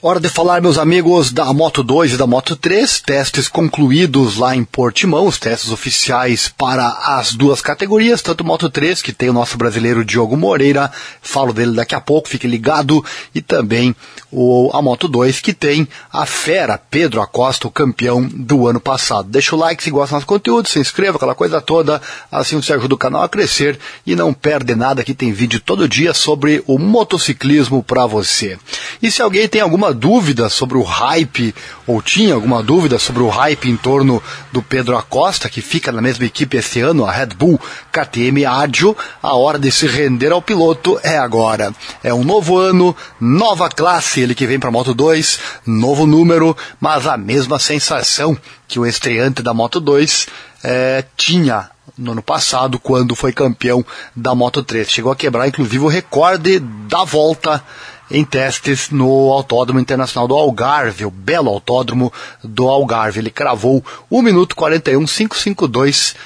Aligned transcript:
Hora 0.00 0.20
de 0.20 0.28
falar, 0.28 0.62
meus 0.62 0.78
amigos, 0.78 1.32
da 1.32 1.52
Moto 1.52 1.82
2 1.82 2.12
e 2.12 2.16
da 2.16 2.24
Moto 2.24 2.54
3, 2.54 3.00
testes 3.00 3.48
concluídos 3.48 4.36
lá 4.36 4.54
em 4.54 4.62
Portimão, 4.62 5.26
os 5.26 5.40
testes 5.40 5.72
oficiais 5.72 6.46
para 6.46 6.86
as 7.18 7.32
duas 7.32 7.60
categorias, 7.60 8.22
tanto 8.22 8.44
Moto 8.44 8.70
3, 8.70 9.02
que 9.02 9.12
tem 9.12 9.28
o 9.28 9.32
nosso 9.32 9.58
brasileiro 9.58 10.04
Diogo 10.04 10.36
Moreira, 10.36 10.88
falo 11.20 11.52
dele 11.52 11.72
daqui 11.72 11.96
a 11.96 12.00
pouco, 12.00 12.28
fique 12.28 12.46
ligado, 12.46 13.04
e 13.34 13.42
também 13.42 13.92
o, 14.30 14.70
a 14.72 14.80
Moto 14.80 15.08
2, 15.08 15.40
que 15.40 15.52
tem 15.52 15.88
a 16.12 16.24
fera 16.24 16.78
Pedro 16.78 17.20
Acosta, 17.20 17.66
o 17.66 17.70
campeão 17.70 18.22
do 18.22 18.68
ano 18.68 18.78
passado. 18.78 19.28
Deixa 19.28 19.56
o 19.56 19.58
like 19.58 19.82
se 19.82 19.90
gosta 19.90 20.10
do 20.10 20.18
nosso 20.18 20.26
conteúdo, 20.26 20.68
se 20.68 20.78
inscreva, 20.78 21.16
aquela 21.16 21.34
coisa 21.34 21.60
toda, 21.60 22.00
assim 22.30 22.54
você 22.54 22.72
ajuda 22.72 22.94
o 22.94 22.98
canal 22.98 23.24
a 23.24 23.28
crescer 23.28 23.76
e 24.06 24.14
não 24.14 24.32
perde 24.32 24.76
nada, 24.76 25.02
que 25.02 25.12
tem 25.12 25.32
vídeo 25.32 25.58
todo 25.58 25.88
dia 25.88 26.14
sobre 26.14 26.62
o 26.68 26.78
motociclismo 26.78 27.82
para 27.82 28.06
você. 28.06 28.56
E 29.02 29.10
se 29.10 29.20
alguém 29.20 29.48
tem 29.48 29.60
alguma 29.60 29.87
dúvida 29.92 30.48
sobre 30.48 30.76
o 30.76 30.82
hype, 30.82 31.54
ou 31.86 32.02
tinha 32.02 32.34
alguma 32.34 32.62
dúvida 32.62 32.98
sobre 32.98 33.22
o 33.22 33.28
hype 33.28 33.70
em 33.70 33.76
torno 33.76 34.22
do 34.52 34.62
Pedro 34.62 34.96
Acosta, 34.96 35.48
que 35.48 35.60
fica 35.60 35.90
na 35.92 36.02
mesma 36.02 36.24
equipe 36.24 36.56
esse 36.56 36.80
ano, 36.80 37.04
a 37.04 37.12
Red 37.12 37.28
Bull 37.28 37.60
KTM 37.92 38.44
Ádio, 38.44 38.96
a 39.22 39.34
hora 39.34 39.58
de 39.58 39.70
se 39.70 39.86
render 39.86 40.32
ao 40.32 40.42
piloto 40.42 40.98
é 41.02 41.18
agora. 41.18 41.74
É 42.02 42.12
um 42.12 42.24
novo 42.24 42.58
ano, 42.58 42.94
nova 43.20 43.68
classe, 43.68 44.20
ele 44.20 44.34
que 44.34 44.46
vem 44.46 44.58
para 44.58 44.68
a 44.68 44.72
Moto 44.72 44.94
2, 44.94 45.38
novo 45.66 46.06
número, 46.06 46.56
mas 46.80 47.06
a 47.06 47.16
mesma 47.16 47.58
sensação 47.58 48.36
que 48.66 48.78
o 48.78 48.86
estreante 48.86 49.42
da 49.42 49.54
Moto 49.54 49.80
2 49.80 50.26
é, 50.62 51.04
tinha 51.16 51.70
no 51.98 52.12
ano 52.12 52.22
passado, 52.22 52.78
quando 52.78 53.16
foi 53.16 53.32
campeão 53.32 53.84
da 54.14 54.34
Moto 54.34 54.62
3. 54.62 54.88
Chegou 54.88 55.10
a 55.10 55.16
quebrar, 55.16 55.48
inclusive, 55.48 55.84
o 55.84 55.88
recorde 55.88 56.60
da 56.60 57.04
volta 57.04 57.62
em 58.10 58.24
testes 58.24 58.90
no 58.90 59.30
Autódromo 59.32 59.80
Internacional 59.80 60.26
do 60.26 60.34
Algarve, 60.34 61.04
o 61.04 61.10
belo 61.10 61.50
autódromo 61.50 62.12
do 62.42 62.68
Algarve. 62.68 63.20
Ele 63.20 63.30
cravou 63.30 63.84
1 64.10 64.22
minuto 64.22 64.56
41, 64.56 65.04
552 65.04 66.16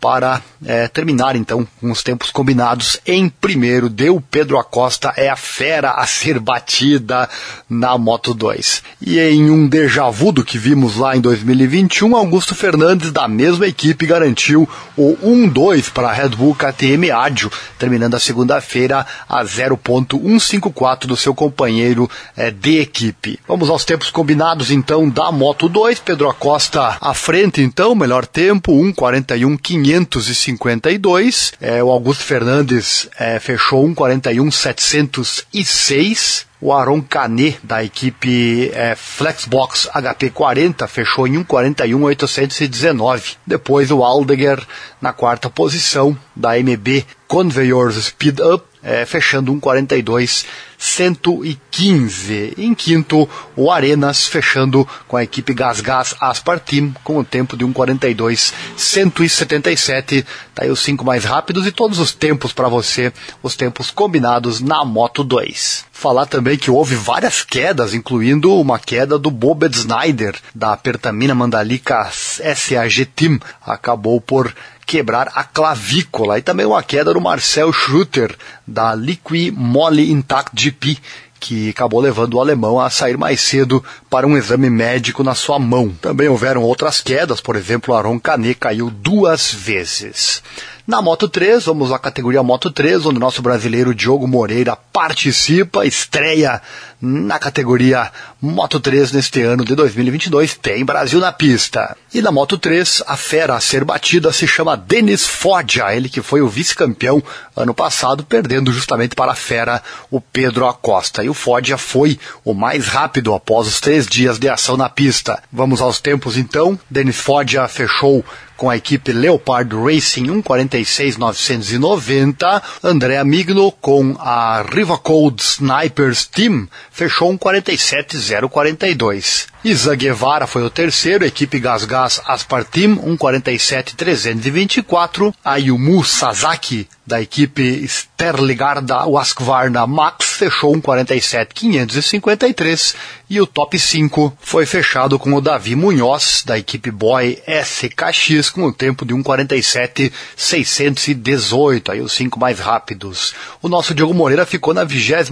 para 0.00 0.40
é, 0.64 0.88
terminar 0.88 1.36
então 1.36 1.66
com 1.80 1.90
os 1.90 2.02
tempos 2.02 2.30
combinados 2.30 2.98
em 3.06 3.28
primeiro. 3.28 3.88
Deu 3.88 4.22
Pedro 4.30 4.58
Acosta, 4.58 5.12
é 5.16 5.28
a 5.28 5.36
fera 5.36 5.92
a 5.92 6.06
ser 6.06 6.38
batida 6.38 7.28
na 7.68 7.96
Moto 7.98 8.32
2. 8.32 8.82
E 9.02 9.18
em 9.18 9.50
um 9.50 9.68
déjà 9.68 10.08
vu 10.08 10.32
do 10.32 10.44
que 10.44 10.58
vimos 10.58 10.96
lá 10.96 11.16
em 11.16 11.20
2021, 11.20 12.16
Augusto 12.16 12.54
Fernandes, 12.54 13.12
da 13.12 13.28
mesma 13.28 13.66
equipe, 13.66 14.06
garantiu 14.06 14.68
o 14.96 15.16
1-2 15.22 15.90
para 15.90 16.08
a 16.08 16.12
Red 16.12 16.30
Bull 16.30 16.54
KTM 16.54 17.10
Ádio, 17.10 17.50
terminando 17.78 18.14
a 18.14 18.20
segunda-feira 18.20 19.06
a 19.28 19.44
0.154 19.44 21.06
do 21.06 21.16
seu 21.16 21.34
companheiro 21.34 22.08
é, 22.36 22.50
de 22.50 22.78
equipe. 22.78 23.38
Vamos 23.46 23.68
aos 23.68 23.84
tempos 23.84 24.10
combinados 24.10 24.70
então 24.70 25.08
da 25.08 25.30
Moto 25.30 25.68
2. 25.68 26.00
Pedro 26.00 26.28
Acosta 26.28 26.96
à 27.00 27.12
frente 27.12 27.60
então, 27.60 27.94
melhor 27.94 28.26
tempo, 28.26 28.72
1.41 28.72 29.58
552. 29.90 31.54
É, 31.60 31.82
o 31.82 31.90
Augusto 31.90 32.22
Fernandes 32.22 33.08
é, 33.18 33.40
fechou 33.40 33.84
1,41 33.88 34.52
706. 34.52 36.46
O 36.60 36.72
Aaron 36.72 37.00
Canet, 37.00 37.58
da 37.62 37.82
equipe 37.82 38.70
é, 38.72 38.94
Flexbox 38.94 39.88
HP40, 39.92 40.86
fechou 40.86 41.26
em 41.26 41.42
1,41,819. 41.42 43.36
Depois 43.44 43.90
o 43.90 44.04
Aldeguer 44.04 44.64
na 45.00 45.12
quarta 45.12 45.50
posição, 45.50 46.16
da 46.36 46.56
MB 46.56 47.04
Conveyors 47.26 47.96
Speed 47.96 48.38
Up, 48.40 48.69
é, 48.82 49.04
fechando 49.04 49.52
1,42 49.52 50.46
115. 50.78 52.54
Em 52.56 52.74
quinto, 52.74 53.28
o 53.54 53.70
Arenas, 53.70 54.26
fechando 54.26 54.88
com 55.06 55.16
a 55.16 55.22
equipe 55.22 55.52
Gas 55.52 55.80
Gas 55.80 56.16
Aspar 56.20 56.58
Team, 56.58 56.94
com 57.04 57.18
o 57.18 57.24
tempo 57.24 57.56
de 57.56 57.64
1,42 57.64 58.52
177. 58.76 60.24
Tá 60.54 60.64
aí 60.64 60.70
os 60.70 60.80
cinco 60.80 61.04
mais 61.04 61.24
rápidos 61.24 61.66
e 61.66 61.72
todos 61.72 61.98
os 61.98 62.12
tempos 62.12 62.52
para 62.52 62.68
você, 62.68 63.12
os 63.42 63.56
tempos 63.56 63.90
combinados 63.90 64.60
na 64.60 64.84
Moto 64.84 65.22
2. 65.22 65.89
Falar 66.00 66.24
também 66.24 66.56
que 66.56 66.70
houve 66.70 66.94
várias 66.94 67.42
quedas, 67.44 67.92
incluindo 67.92 68.58
uma 68.58 68.78
queda 68.78 69.18
do 69.18 69.30
Bobed 69.30 69.76
Snyder, 69.76 70.34
da 70.54 70.74
Pertamina 70.74 71.34
Mandalika 71.34 72.08
SAG 72.10 73.04
Team. 73.14 73.38
Acabou 73.60 74.18
por 74.18 74.50
quebrar 74.86 75.30
a 75.34 75.44
clavícula. 75.44 76.38
E 76.38 76.42
também 76.42 76.64
uma 76.64 76.82
queda 76.82 77.12
do 77.12 77.20
Marcel 77.20 77.70
Schruter, 77.70 78.34
da 78.66 78.94
Liqui 78.94 79.50
Moly 79.50 80.10
Intact 80.10 80.52
GP, 80.54 80.96
que 81.38 81.68
acabou 81.68 82.00
levando 82.00 82.32
o 82.32 82.40
alemão 82.40 82.80
a 82.80 82.88
sair 82.88 83.18
mais 83.18 83.42
cedo 83.42 83.84
para 84.08 84.26
um 84.26 84.38
exame 84.38 84.70
médico 84.70 85.22
na 85.22 85.34
sua 85.34 85.58
mão. 85.58 85.90
Também 86.00 86.28
houveram 86.28 86.62
outras 86.62 87.02
quedas, 87.02 87.42
por 87.42 87.56
exemplo, 87.56 87.94
Aron 87.94 88.18
Canet 88.18 88.54
caiu 88.58 88.88
duas 88.88 89.52
vezes. 89.52 90.42
Na 90.86 91.02
Moto 91.02 91.28
3, 91.28 91.64
vamos 91.66 91.92
à 91.92 91.98
categoria 91.98 92.42
Moto 92.42 92.70
3, 92.70 93.06
onde 93.06 93.18
o 93.18 93.20
nosso 93.20 93.42
brasileiro 93.42 93.94
Diogo 93.94 94.26
Moreira 94.26 94.76
participa, 94.76 95.84
estreia 95.84 96.60
na 97.00 97.38
categoria 97.38 98.10
Moto 98.40 98.80
3 98.80 99.12
neste 99.12 99.42
ano 99.42 99.64
de 99.64 99.74
2022. 99.74 100.56
Tem 100.56 100.84
Brasil 100.84 101.20
na 101.20 101.32
pista. 101.32 101.96
E 102.12 102.22
na 102.22 102.32
Moto 102.32 102.58
3, 102.58 103.04
a 103.06 103.16
fera 103.16 103.54
a 103.54 103.60
ser 103.60 103.84
batida 103.84 104.32
se 104.32 104.46
chama 104.46 104.76
Denis 104.76 105.26
Foggia, 105.26 105.94
ele 105.94 106.08
que 106.08 106.22
foi 106.22 106.40
o 106.40 106.48
vice-campeão 106.48 107.22
ano 107.54 107.74
passado, 107.74 108.24
perdendo 108.24 108.72
justamente 108.72 109.14
para 109.14 109.32
a 109.32 109.36
fera 109.36 109.82
o 110.10 110.20
Pedro 110.20 110.66
Acosta. 110.66 111.22
E 111.22 111.28
o 111.28 111.34
Foggia 111.34 111.76
foi 111.76 112.18
o 112.44 112.54
mais 112.54 112.88
rápido 112.88 113.34
após 113.34 113.68
os 113.68 113.80
três 113.80 114.06
dias 114.06 114.38
de 114.38 114.48
ação 114.48 114.76
na 114.76 114.88
pista. 114.88 115.42
Vamos 115.52 115.80
aos 115.80 116.00
tempos 116.00 116.36
então. 116.36 116.78
Denis 116.88 117.16
Foggia 117.16 117.68
fechou 117.68 118.24
com 118.60 118.68
a 118.68 118.76
equipe 118.76 119.10
Leopard 119.10 119.74
Racing 119.74 120.26
146.990. 120.26 122.62
André 122.84 123.16
Amigno 123.16 123.72
com 123.72 124.14
a 124.18 124.62
Rivacold 124.70 125.42
Snipers 125.42 126.26
Team 126.26 126.68
fechou 126.92 127.30
um 127.30 127.38
47.042. 127.38 129.46
Isa 129.62 129.94
Guevara 129.94 130.46
foi 130.46 130.62
o 130.62 130.70
terceiro, 130.70 131.22
equipe 131.22 131.60
Gas 131.60 131.84
Gas 131.84 132.18
Aspar 132.24 132.64
Team 132.64 132.96
147.324. 132.96 135.34
Ayumu 135.44 136.02
Sasaki 136.02 136.88
da 137.06 137.20
equipe 137.20 137.86
Sterligarda 137.86 139.04
Husqvarna 139.04 139.86
Max 139.86 140.30
fechou 140.34 140.74
um 140.74 140.80
47.553 140.80 142.94
e 143.28 143.38
o 143.40 143.46
top 143.46 143.78
5 143.78 144.38
foi 144.40 144.64
fechado 144.64 145.18
com 145.18 145.34
o 145.34 145.40
Davi 145.40 145.74
Munhoz 145.74 146.44
da 146.46 146.56
equipe 146.56 146.88
Boy 146.90 147.42
SKX 147.46 148.48
com 148.50 148.64
o 148.64 148.72
tempo 148.72 149.04
de 149.04 149.12
1,47,618, 149.12 151.90
aí 151.90 152.00
os 152.00 152.12
cinco 152.12 152.38
mais 152.38 152.60
rápidos. 152.60 153.34
O 153.60 153.68
nosso 153.68 153.92
Diogo 153.92 154.14
Moreira 154.14 154.46
ficou 154.46 154.72
na 154.72 154.84
26 154.84 155.30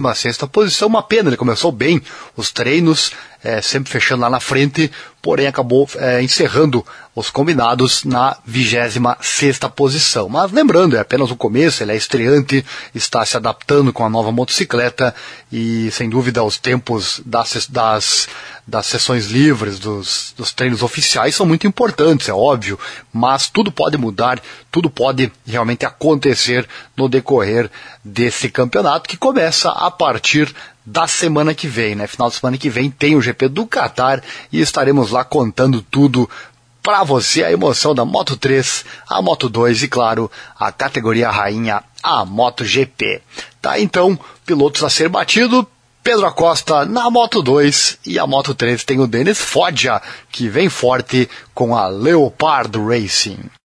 posição, 0.51 0.89
uma 0.89 1.01
pena, 1.01 1.29
ele 1.29 1.37
começou 1.37 1.71
bem 1.71 2.01
os 2.35 2.51
treinos, 2.51 3.13
é, 3.43 3.61
sempre 3.61 3.91
fechando 3.91 4.21
lá 4.21 4.29
na 4.29 4.39
frente, 4.39 4.91
porém 5.21 5.47
acabou 5.47 5.87
é, 5.97 6.21
encerrando 6.21 6.85
os 7.15 7.29
combinados 7.29 8.05
na 8.05 8.37
26 8.45 9.59
posição. 9.75 10.29
Mas 10.29 10.51
lembrando, 10.51 10.95
é 10.95 10.99
apenas 10.99 11.29
o 11.29 11.35
começo, 11.35 11.83
ele 11.83 11.91
é 11.91 11.95
estreante, 11.95 12.65
está 12.95 13.25
se 13.25 13.35
adaptando 13.35 13.91
com 13.91 14.05
a 14.05 14.09
nova 14.09 14.31
motocicleta 14.31 15.13
e 15.51 15.89
sem 15.91 16.09
dúvida 16.09 16.43
os 16.43 16.57
tempos 16.57 17.21
das, 17.25 17.67
das, 17.67 18.29
das 18.65 18.85
sessões 18.85 19.25
livres, 19.25 19.79
dos, 19.79 20.33
dos 20.37 20.53
treinos 20.53 20.81
oficiais 20.81 21.35
são 21.35 21.45
muito 21.45 21.67
importantes, 21.67 22.29
é 22.29 22.33
óbvio, 22.33 22.79
mas 23.11 23.49
tudo 23.49 23.71
pode 23.71 23.97
mudar, 23.97 24.39
tudo 24.71 24.89
pode 24.89 25.31
realmente 25.45 25.85
acontecer 25.85 26.67
no 26.95 27.09
decorrer 27.09 27.69
desse 28.03 28.49
campeonato 28.49 29.09
que 29.09 29.17
começa 29.17 29.69
a 29.71 29.91
partir 29.91 30.53
da 30.85 31.05
semana 31.05 31.53
que 31.53 31.67
vem, 31.67 31.93
né? 31.93 32.07
Final 32.07 32.29
de 32.29 32.35
semana 32.35 32.57
que 32.57 32.69
vem 32.69 32.89
tem 32.89 33.15
o 33.15 33.21
GP 33.21 33.47
do 33.49 33.67
Qatar 33.67 34.23
e 34.51 34.59
estaremos 34.59 35.08
lá 35.09 35.23
contando 35.23 35.81
tudo 35.81 36.29
para 36.81 37.03
você, 37.03 37.43
a 37.43 37.51
emoção 37.51 37.93
da 37.93 38.05
Moto 38.05 38.37
3, 38.37 38.85
a 39.07 39.21
Moto 39.21 39.49
2 39.49 39.83
e, 39.83 39.87
claro, 39.87 40.31
a 40.57 40.71
categoria 40.71 41.29
rainha, 41.29 41.83
a 42.01 42.25
Moto 42.25 42.65
GP. 42.65 43.21
Tá, 43.61 43.79
então, 43.79 44.17
pilotos 44.45 44.83
a 44.83 44.89
ser 44.89 45.09
batido, 45.09 45.67
Pedro 46.01 46.25
Acosta 46.25 46.85
na 46.85 47.09
Moto 47.09 47.41
2 47.41 47.99
e 48.05 48.17
a 48.17 48.25
Moto 48.25 48.55
3 48.55 48.83
tem 48.83 48.99
o 48.99 49.07
Denis 49.07 49.39
Foggia, 49.39 50.01
que 50.31 50.47
vem 50.47 50.69
forte 50.69 51.29
com 51.53 51.75
a 51.75 51.87
Leopard 51.87 52.75
Racing. 52.79 53.59